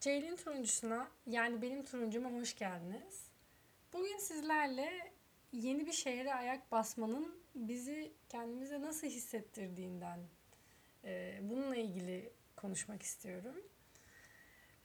[0.00, 3.28] Ceylin turuncusuna yani benim turuncuma hoş geldiniz.
[3.92, 5.12] Bugün sizlerle
[5.52, 10.20] yeni bir şehre ayak basmanın bizi kendimize nasıl hissettirdiğinden
[11.04, 13.56] e, bununla ilgili konuşmak istiyorum.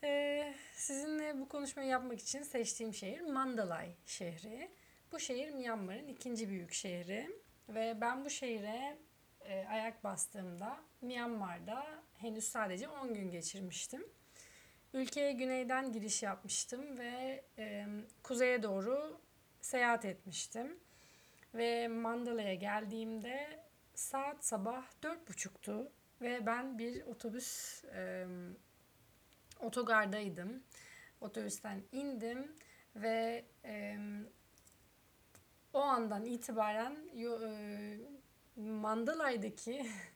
[0.04, 4.72] E, sizinle bu konuşmayı yapmak için seçtiğim şehir Mandalay şehri.
[5.12, 7.30] Bu şehir Myanmar'ın ikinci büyük şehri
[7.70, 8.98] ve ben bu şehre
[9.42, 14.06] e, ayak bastığımda Myanmar'da henüz sadece 10 gün geçirmiştim.
[14.96, 17.86] Ülkeye güneyden giriş yapmıştım ve e,
[18.24, 19.20] kuzeye doğru
[19.62, 20.80] seyahat etmiştim.
[21.54, 23.60] Ve Mandala'ya geldiğimde
[23.96, 25.92] saat sabah dört buçuktu
[26.22, 28.28] ve ben bir otobüs e,
[29.60, 30.64] otogardaydım.
[31.22, 32.56] Otobüsten indim
[32.96, 33.98] ve e,
[35.74, 37.98] o andan itibaren yo, e,
[38.56, 39.86] Mandalay'daki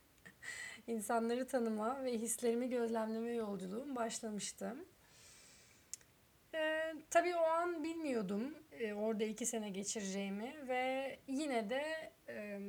[0.89, 4.75] insanları tanıma ve hislerimi gözlemleme yolculuğum başlamıştı.
[6.53, 12.60] Ee, tabii o an bilmiyordum e, orada iki sene geçireceğimi ve yine de e,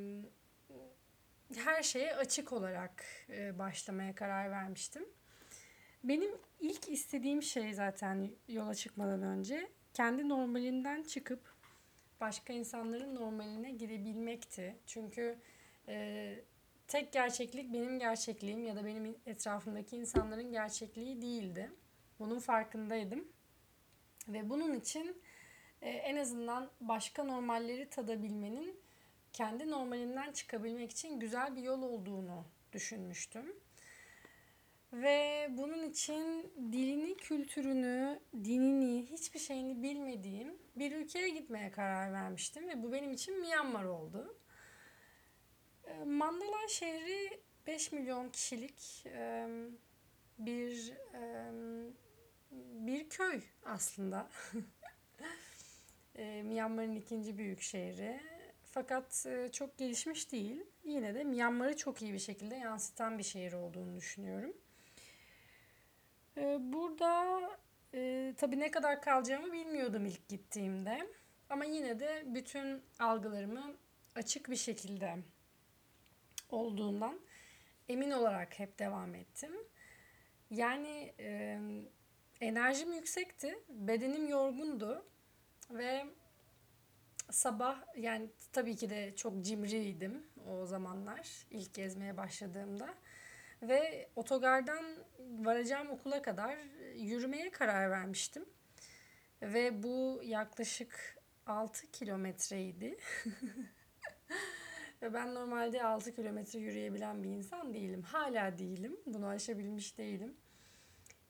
[1.56, 5.04] her şeye açık olarak e, başlamaya karar vermiştim.
[6.04, 11.54] Benim ilk istediğim şey zaten yola çıkmadan önce kendi normalinden çıkıp
[12.20, 14.76] başka insanların normaline girebilmekti.
[14.86, 15.38] Çünkü
[15.88, 16.36] e,
[16.90, 21.70] tek gerçeklik benim gerçekliğim ya da benim etrafımdaki insanların gerçekliği değildi.
[22.18, 23.28] Bunun farkındaydım.
[24.28, 25.22] Ve bunun için
[25.82, 28.80] e, en azından başka normalleri tadabilmenin
[29.32, 33.56] kendi normalinden çıkabilmek için güzel bir yol olduğunu düşünmüştüm.
[34.92, 42.82] Ve bunun için dilini, kültürünü, dinini, hiçbir şeyini bilmediğim bir ülkeye gitmeye karar vermiştim ve
[42.82, 44.36] bu benim için Myanmar oldu.
[45.90, 49.04] Ee, Mandalay şehri 5 milyon kişilik
[50.38, 50.92] bir
[52.72, 54.28] bir köy aslında.
[56.42, 58.20] Myanmar'ın ikinci büyük şehri.
[58.64, 60.64] Fakat çok gelişmiş değil.
[60.84, 64.56] Yine de Myanmar'ı çok iyi bir şekilde yansıtan bir şehir olduğunu düşünüyorum.
[66.72, 67.40] Burada
[67.94, 71.06] e, tabii ne kadar kalacağımı bilmiyordum ilk gittiğimde.
[71.50, 73.76] Ama yine de bütün algılarımı
[74.14, 75.16] açık bir şekilde
[76.52, 77.20] olduğundan
[77.88, 79.52] emin olarak hep devam ettim.
[80.50, 81.60] Yani e,
[82.40, 85.04] enerjim yüksekti, bedenim yorgundu
[85.70, 86.06] ve
[87.30, 92.94] sabah yani tabii ki de çok cimriydim o zamanlar ilk gezmeye başladığımda
[93.62, 94.84] ve otogardan
[95.18, 96.58] varacağım okula kadar
[96.94, 98.44] yürümeye karar vermiştim.
[99.42, 102.98] Ve bu yaklaşık 6 kilometreydi.
[105.02, 108.02] Ve ben normalde 6 kilometre yürüyebilen bir insan değilim.
[108.02, 108.96] Hala değilim.
[109.06, 110.36] Bunu aşabilmiş değilim.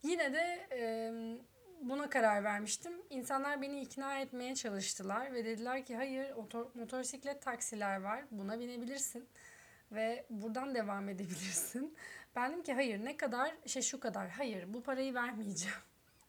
[0.02, 1.12] Yine de e,
[1.80, 2.92] buna karar vermiştim.
[3.10, 9.28] İnsanlar beni ikna etmeye çalıştılar ve dediler ki hayır motor, motosiklet taksiler var buna binebilirsin
[9.92, 11.96] ve buradan devam edebilirsin.
[12.36, 15.76] Ben dedim ki hayır ne kadar şey şu kadar hayır bu parayı vermeyeceğim.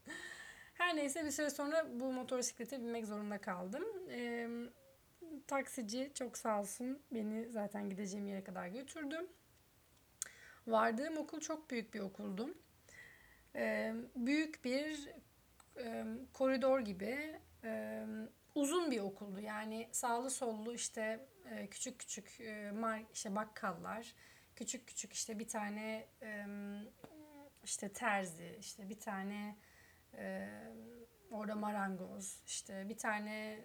[0.73, 3.84] Her neyse bir süre sonra bu motosiklete binmek zorunda kaldım.
[4.09, 4.50] Ee,
[5.47, 9.27] taksici çok sağ olsun beni zaten gideceğim yere kadar götürdü.
[10.67, 12.57] Vardığım okul çok büyük bir okuldu.
[13.55, 15.09] Ee, büyük bir
[15.77, 18.05] e, koridor gibi e,
[18.55, 19.39] uzun bir okuldu.
[19.39, 24.15] Yani sağlı sollu işte e, küçük küçük e, mar işte bakkallar,
[24.55, 26.45] küçük küçük işte bir tane e,
[27.63, 29.57] işte terzi, işte bir tane
[30.13, 30.49] e,
[31.31, 33.59] orada marangoz, işte bir tane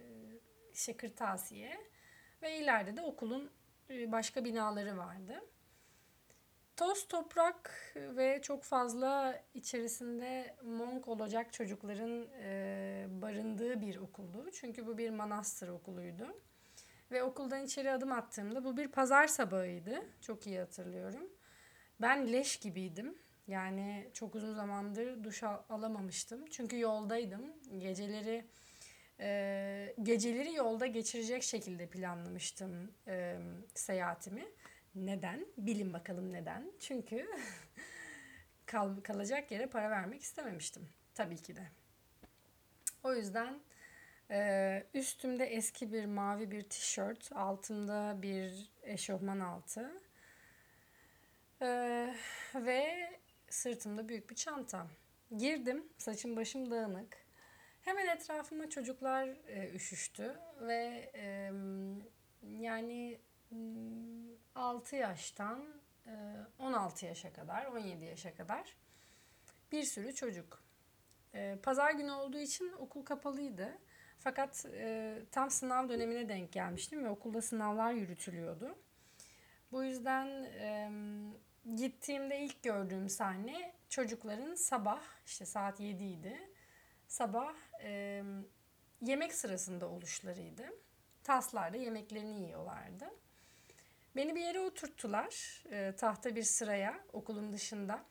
[0.77, 1.79] işte kırtasiye
[2.43, 3.51] ve ileride de okulun
[3.91, 5.45] e, başka binaları vardı.
[6.77, 14.51] Toz toprak ve çok fazla içerisinde monk olacak çocukların e, barındığı bir okuldu.
[14.53, 16.41] Çünkü bu bir manastır okuluydu.
[17.11, 20.03] Ve okuldan içeri adım attığımda bu bir pazar sabahıydı.
[20.21, 21.31] Çok iyi hatırlıyorum.
[22.01, 23.19] Ben leş gibiydim.
[23.47, 26.47] Yani çok uzun zamandır duş al- alamamıştım.
[26.51, 27.53] Çünkü yoldaydım.
[27.79, 28.47] Geceleri
[29.21, 33.37] e, geceleri yolda geçirecek şekilde planlamıştım e,
[33.75, 34.45] seyahatimi.
[34.95, 35.47] Neden?
[35.59, 36.73] Bilin bakalım neden.
[36.81, 37.27] Çünkü
[38.67, 40.89] kal, kalacak yere para vermek istememiştim.
[41.15, 41.63] Tabii ki de.
[43.03, 43.61] O yüzden
[44.31, 50.03] e, üstümde eski bir mavi bir tişört, altımda bir eşofman altı
[51.63, 51.67] e,
[52.55, 53.11] ve
[53.51, 54.87] sırtımda büyük bir çanta.
[55.37, 57.26] Girdim, saçım başım dağınık.
[57.87, 61.53] Hemen etrafıma çocuklar e, üşüştü ve e,
[62.43, 63.21] yani
[64.55, 65.65] 6 yaştan
[66.59, 68.77] 16 yaşa kadar, 17 yaşa kadar
[69.73, 70.63] bir sürü çocuk.
[71.35, 73.79] E, pazar günü olduğu için okul kapalıydı.
[74.19, 78.79] Fakat e, tam sınav dönemine denk gelmiştim ve okulda sınavlar yürütülüyordu.
[79.73, 80.47] Bu yüzden
[81.77, 86.56] gittiğimde ilk gördüğüm sahne çocukların sabah işte saat 7 idi.
[87.09, 88.23] Sabah e,
[89.03, 90.65] yemek sırasında oluşlarıydı.
[91.23, 93.11] Taslarda yemeklerini yiyorlardı.
[94.17, 95.63] Beni bir yere oturttular.
[95.71, 98.05] E, tahta bir sıraya okulun dışında.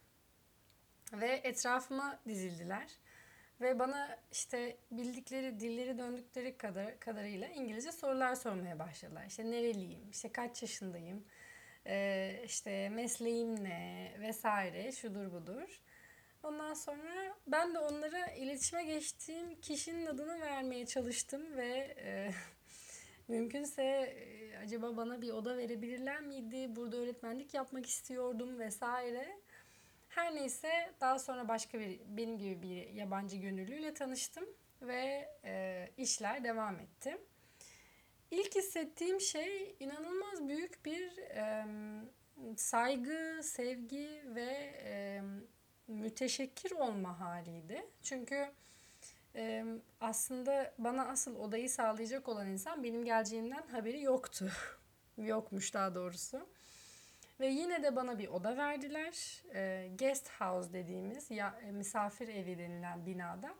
[1.14, 2.92] Ve etrafıma dizildiler.
[3.62, 9.26] Ve bana işte bildikleri dilleri döndükleri kadar kadarıyla İngilizce sorular sormaya başladılar.
[9.26, 11.26] İşte nereliyim, işte kaç yaşındayım,
[11.88, 15.82] e, işte mesleğim ne vesaire şudur budur.
[16.46, 22.32] Ondan sonra ben de onlara iletişime geçtiğim kişinin adını vermeye çalıştım ve e,
[23.28, 26.76] mümkünse e, acaba bana bir oda verebilirler miydi?
[26.76, 29.40] Burada öğretmenlik yapmak istiyordum vesaire.
[30.10, 34.46] Her neyse daha sonra başka bir benim gibi bir yabancı gönüllüyle tanıştım
[34.82, 37.18] ve e, işler devam etti.
[38.32, 41.66] İlk hissettiğim şey inanılmaz büyük bir e,
[42.58, 45.22] saygı, sevgi ve e,
[45.88, 47.86] müteşekkir olma haliydi.
[48.04, 48.52] Çünkü
[49.36, 49.66] e,
[50.02, 54.52] aslında bana asıl odayı sağlayacak olan insan benim geleceğimden haberi yoktu.
[55.18, 56.48] Yokmuş daha doğrusu.
[57.40, 59.44] Ve yine de bana bir oda verdiler.
[59.54, 63.56] E, guest house dediğimiz ya e, misafir evi denilen binada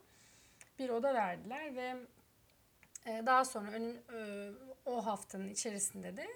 [0.78, 1.96] bir oda verdiler ve
[3.06, 4.50] e, daha sonra önüm, e,
[4.84, 6.26] o haftanın içerisinde de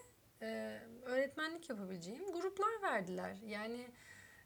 [0.43, 3.37] e, öğretmenlik yapabileceğim gruplar verdiler.
[3.47, 3.87] Yani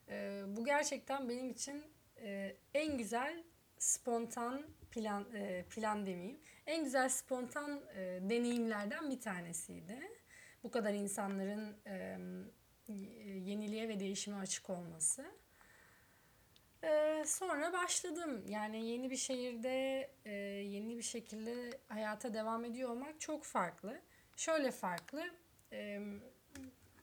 [0.08, 1.84] e, bu gerçekten benim için
[2.16, 3.44] e, en güzel
[3.78, 6.40] spontan plan e, plan demeyeyim.
[6.66, 9.98] En güzel spontan e, deneyimlerden bir tanesiydi.
[10.62, 12.18] Bu kadar insanların e,
[13.26, 15.24] yeniliğe ve değişime açık olması.
[16.84, 18.44] Ee, sonra başladım.
[18.48, 24.00] Yani yeni bir şehirde e, yeni bir şekilde hayata devam ediyor olmak çok farklı.
[24.36, 25.22] Şöyle farklı.
[25.72, 26.00] E,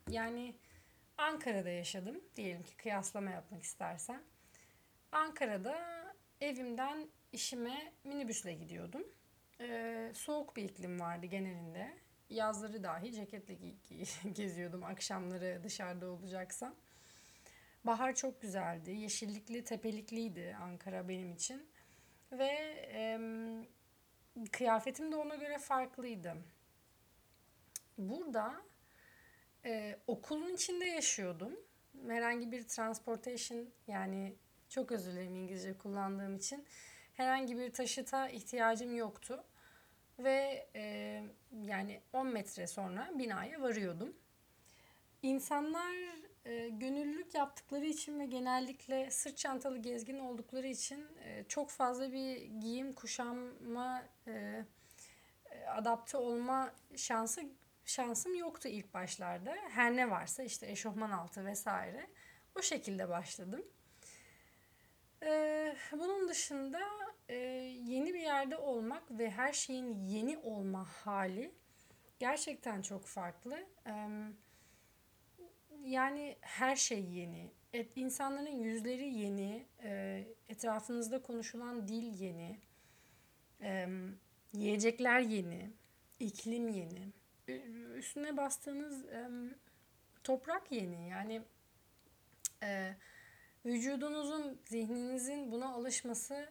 [0.09, 0.55] yani
[1.21, 2.21] Ankara'da yaşadım.
[2.35, 4.23] Diyelim ki kıyaslama yapmak istersen.
[5.11, 5.77] Ankara'da
[6.41, 9.03] evimden işime minibüsle gidiyordum.
[9.59, 11.97] E, soğuk bir iklim vardı genelinde.
[12.29, 13.53] Yazları dahi ceketle
[14.31, 16.75] geziyordum akşamları dışarıda olacaksam.
[17.83, 18.91] Bahar çok güzeldi.
[18.91, 21.69] Yeşillikli, tepelikliydi Ankara benim için.
[22.31, 22.51] Ve
[22.93, 23.19] e,
[24.51, 26.35] kıyafetim de ona göre farklıydı.
[27.97, 28.70] Burada
[29.65, 31.59] e, okulun içinde yaşıyordum.
[32.07, 34.35] Herhangi bir transportation yani
[34.69, 36.65] çok özür dilerim İngilizce kullandığım için.
[37.13, 39.43] Herhangi bir taşıta ihtiyacım yoktu.
[40.19, 41.23] Ve e,
[41.63, 44.13] yani 10 metre sonra binaya varıyordum.
[45.21, 45.95] İnsanlar
[46.45, 52.41] e, gönüllülük yaptıkları için ve genellikle sırt çantalı gezgin oldukları için e, çok fazla bir
[52.41, 54.65] giyim kuşanma e,
[55.67, 57.41] adapte olma şansı
[57.85, 59.55] şansım yoktu ilk başlarda.
[59.69, 62.07] Her ne varsa işte eşofman altı vesaire
[62.59, 63.65] o şekilde başladım.
[65.23, 66.79] Ee, bunun dışında
[67.29, 67.35] e,
[67.85, 71.51] yeni bir yerde olmak ve her şeyin yeni olma hali
[72.19, 73.65] gerçekten çok farklı.
[73.87, 74.07] Ee,
[75.83, 77.51] yani her şey yeni.
[77.73, 82.59] Et, insanların yüzleri yeni, e, etrafınızda konuşulan dil yeni,
[83.61, 83.87] e,
[84.53, 85.73] yiyecekler yeni,
[86.19, 87.20] iklim yeni.
[87.95, 89.05] Üstüne bastığınız
[90.23, 91.09] toprak yeni.
[91.09, 91.41] Yani
[92.63, 92.95] e,
[93.65, 96.49] vücudunuzun, zihninizin buna alışması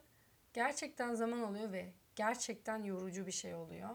[0.53, 3.91] gerçekten zaman alıyor ve gerçekten yorucu bir şey oluyor.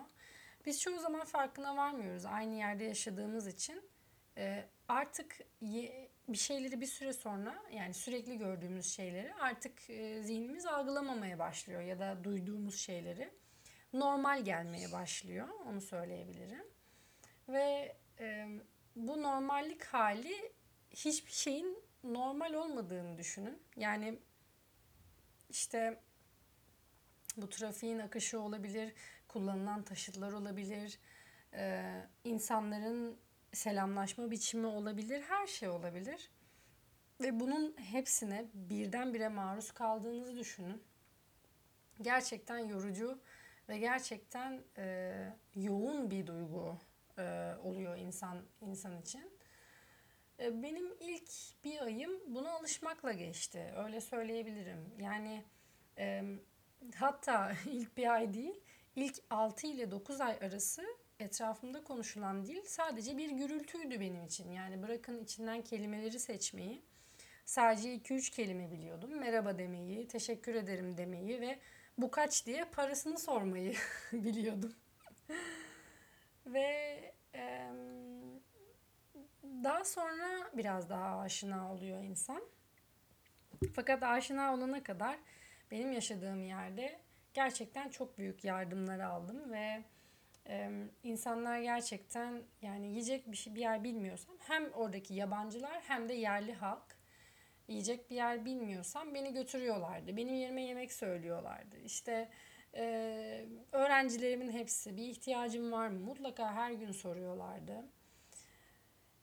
[0.65, 3.83] Biz çoğu zaman farkına varmıyoruz aynı yerde yaşadığımız için.
[4.37, 5.37] E, artık
[6.27, 11.99] bir şeyleri bir süre sonra yani sürekli gördüğümüz şeyleri artık e, zihnimiz algılamamaya başlıyor ya
[11.99, 13.29] da duyduğumuz şeyleri
[13.93, 16.74] normal gelmeye başlıyor onu söyleyebilirim.
[17.49, 18.47] Ve e,
[18.95, 20.51] bu normallik hali
[20.91, 23.63] hiçbir şeyin normal olmadığını düşünün.
[23.75, 24.19] Yani
[25.49, 26.01] işte
[27.37, 28.93] bu trafiğin akışı olabilir,
[29.27, 30.99] kullanılan taşıtlar olabilir,
[31.53, 33.19] e, insanların
[33.53, 36.31] selamlaşma biçimi olabilir, her şey olabilir.
[37.21, 40.83] Ve bunun hepsine birdenbire maruz kaldığınızı düşünün.
[42.01, 43.19] Gerçekten yorucu
[43.69, 45.13] ve gerçekten e,
[45.55, 46.77] yoğun bir duygu
[47.17, 49.31] e, oluyor insan insan için.
[50.39, 51.29] E, benim ilk
[51.63, 53.73] bir ayım buna alışmakla geçti.
[53.77, 54.93] Öyle söyleyebilirim.
[54.99, 55.43] Yani
[55.97, 56.23] e,
[56.95, 58.55] hatta ilk bir ay değil,
[58.95, 60.83] ilk 6 ile 9 ay arası
[61.19, 64.51] etrafımda konuşulan dil sadece bir gürültüydü benim için.
[64.51, 66.81] Yani bırakın içinden kelimeleri seçmeyi.
[67.45, 69.19] sadece 2-3 kelime biliyordum.
[69.19, 71.59] Merhaba demeyi, teşekkür ederim demeyi ve
[71.97, 73.73] bu kaç diye parasını sormayı
[74.13, 74.73] biliyordum.
[76.45, 76.99] Ve
[77.35, 77.71] e,
[79.43, 82.43] daha sonra biraz daha aşina oluyor insan.
[83.73, 85.17] Fakat aşina olana kadar
[85.71, 86.99] benim yaşadığım yerde
[87.33, 89.83] gerçekten çok büyük yardımlar aldım ve
[90.47, 90.71] e,
[91.03, 96.53] insanlar gerçekten yani yiyecek bir şey bir yer bilmiyorsam hem oradaki yabancılar hem de yerli
[96.53, 96.97] halk
[97.67, 100.17] yiyecek bir yer bilmiyorsam beni götürüyorlardı.
[100.17, 101.77] Benim yerime yemek söylüyorlardı.
[101.77, 102.29] İşte
[102.75, 105.99] e, öğrencilerimin hepsi bir ihtiyacım var mı?
[105.99, 107.85] Mutlaka her gün soruyorlardı.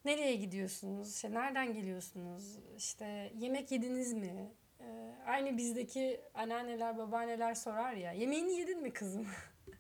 [0.05, 1.15] Nereye gidiyorsunuz?
[1.15, 2.59] İşte nereden geliyorsunuz?
[2.77, 4.53] İşte yemek yediniz mi?
[4.81, 8.13] Ee, aynı bizdeki anneanneler, babaanneler sorar ya.
[8.13, 9.27] Yemeğini yedin mi kızım?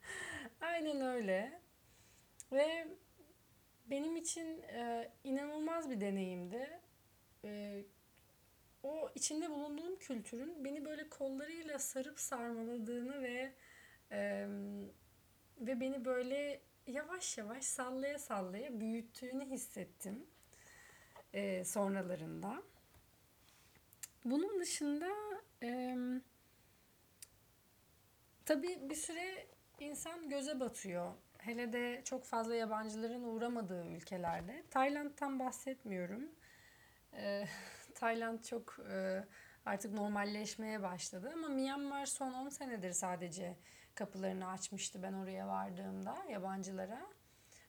[0.60, 1.60] Aynen öyle.
[2.52, 2.86] Ve
[3.86, 6.80] benim için e, inanılmaz bir deneyimdi.
[7.44, 7.82] E,
[8.82, 13.52] o içinde bulunduğum kültürün beni böyle kollarıyla sarıp sarmaladığını ve
[14.12, 14.47] e,
[15.61, 20.26] ve beni böyle yavaş yavaş sallaya sallaya büyüttüğünü hissettim
[21.33, 22.62] e, sonralarında.
[24.25, 25.09] Bunun dışında
[25.62, 25.97] e,
[28.45, 29.47] tabii bir süre
[29.81, 31.12] insan göze batıyor.
[31.38, 34.64] Hele de çok fazla yabancıların uğramadığı ülkelerde.
[34.71, 36.31] Tayland'dan bahsetmiyorum.
[37.12, 37.45] E,
[37.95, 39.25] Tayland çok e,
[39.66, 43.57] artık normalleşmeye başladı ama Myanmar son 10 senedir sadece
[43.94, 47.06] kapılarını açmıştı ben oraya vardığımda yabancılara.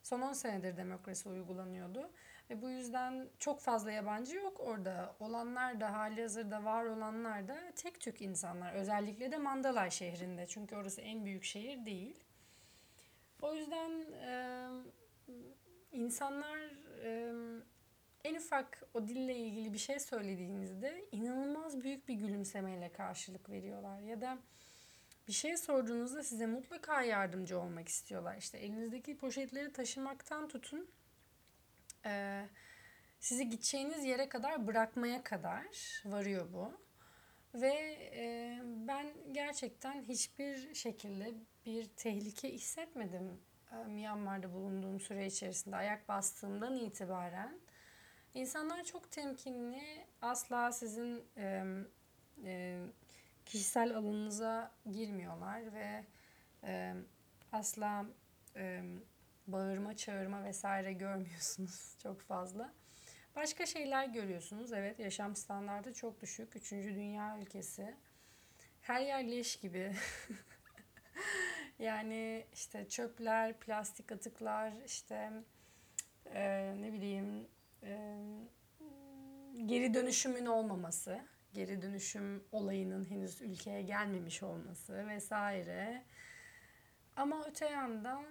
[0.03, 2.10] Son 10 senedir demokrasi uygulanıyordu.
[2.50, 5.15] Ve bu yüzden çok fazla yabancı yok orada.
[5.20, 8.74] Olanlar da hali hazırda var olanlar da tek tük insanlar.
[8.74, 10.48] Özellikle de Mandalay şehrinde.
[10.48, 12.24] Çünkü orası en büyük şehir değil.
[13.42, 14.68] O yüzden e,
[15.92, 16.58] insanlar
[17.03, 17.34] e,
[18.24, 24.00] en ufak o dille ilgili bir şey söylediğinizde inanılmaz büyük bir gülümsemeyle karşılık veriyorlar.
[24.00, 24.38] Ya da
[25.27, 28.38] bir şey sorduğunuzda size mutlaka yardımcı olmak istiyorlar.
[28.38, 30.89] İşte elinizdeki poşetleri taşımaktan tutun
[32.06, 32.44] e,
[33.20, 35.65] sizi gideceğiniz yere kadar bırakmaya kadar
[36.06, 36.84] varıyor bu.
[37.53, 37.74] Ve
[38.15, 41.34] e, ben gerçekten hiçbir şekilde
[41.65, 47.60] bir tehlike hissetmedim e, Myanmar'da bulunduğum süre içerisinde ayak bastığımdan itibaren.
[48.34, 51.65] İnsanlar çok temkinli, asla sizin e,
[52.46, 52.80] e,
[53.46, 56.06] kişisel alanınıza girmiyorlar ve
[56.64, 56.94] e,
[57.52, 58.06] asla
[58.56, 58.84] e,
[59.48, 62.74] bağırma, çağırma vesaire görmüyorsunuz çok fazla.
[63.36, 64.74] Başka şeyler görüyorsunuz.
[64.74, 66.56] Evet yaşam standartı çok düşük.
[66.56, 67.96] Üçüncü dünya ülkesi.
[68.82, 69.96] Her yer leş gibi.
[71.80, 75.32] yani işte çöpler, plastik atıklar, işte
[76.26, 77.48] e, ne bileyim
[77.84, 78.18] e,
[79.66, 86.03] geri dönüşümün olmaması geri dönüşüm olayının henüz ülkeye gelmemiş olması vesaire.
[87.15, 88.25] Ama öte yandan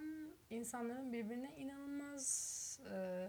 [0.51, 3.29] insanların birbirine inanılmaz e,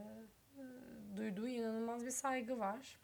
[1.17, 3.00] duyduğu inanılmaz bir saygı var.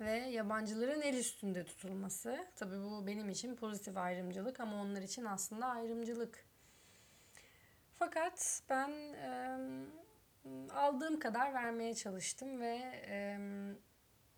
[0.00, 2.46] Ve yabancıların el üstünde tutulması.
[2.56, 6.44] Tabii bu benim için pozitif ayrımcılık ama onlar için aslında ayrımcılık.
[7.94, 9.58] Fakat ben e,
[10.70, 13.38] aldığım kadar vermeye çalıştım ve e,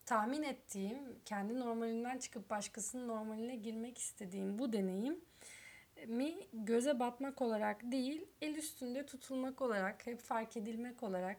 [0.06, 5.20] tahmin ettiğim, kendi normalinden çıkıp başkasının normaline girmek istediğim bu deneyim
[6.06, 11.38] mi göze batmak olarak değil, el üstünde tutulmak olarak, hep fark edilmek olarak,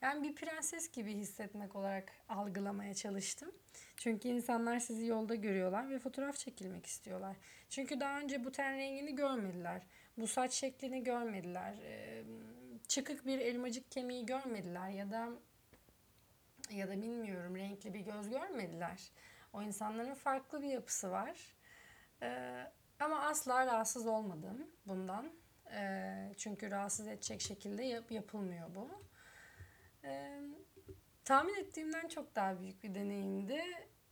[0.00, 3.52] yani bir prenses gibi hissetmek olarak algılamaya çalıştım.
[3.96, 7.36] Çünkü insanlar sizi yolda görüyorlar ve fotoğraf çekilmek istiyorlar.
[7.70, 9.82] Çünkü daha önce bu ten rengini görmediler.
[10.18, 11.74] Bu saç şeklini görmediler.
[12.88, 15.28] Çıkık bir elmacık kemiği görmediler ya da
[16.70, 17.56] ya da bilmiyorum
[18.16, 19.12] göz görmediler.
[19.52, 21.56] O insanların farklı bir yapısı var.
[22.22, 22.64] Ee,
[23.00, 25.32] ama asla rahatsız olmadım bundan.
[25.72, 28.90] Ee, çünkü rahatsız edecek şekilde yap, yapılmıyor bu.
[30.04, 30.40] Ee,
[31.24, 33.62] tahmin ettiğimden çok daha büyük bir deneyimdi.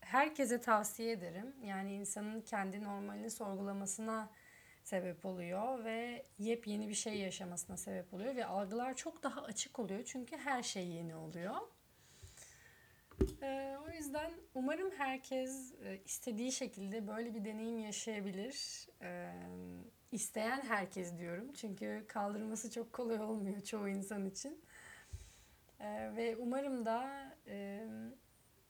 [0.00, 1.54] Herkese tavsiye ederim.
[1.62, 4.30] Yani insanın kendi normalini sorgulamasına
[4.82, 10.04] sebep oluyor ve yepyeni bir şey yaşamasına sebep oluyor ve algılar çok daha açık oluyor
[10.04, 11.56] çünkü her şey yeni oluyor.
[13.42, 18.88] Ee, o yüzden umarım herkes e, istediği şekilde böyle bir deneyim yaşayabilir.
[19.02, 19.32] Ee,
[20.12, 21.52] isteyen herkes diyorum.
[21.52, 24.60] Çünkü kaldırması çok kolay olmuyor çoğu insan için.
[25.80, 27.10] Ee, ve umarım da
[27.46, 27.86] e,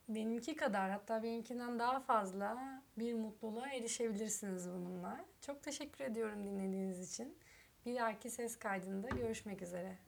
[0.08, 5.24] benimki kadar hatta benimkinden daha fazla bir mutluluğa erişebilirsiniz bununla.
[5.40, 7.38] Çok teşekkür ediyorum dinlediğiniz için.
[7.86, 9.98] Bir dahaki ses kaydında görüşmek üzere.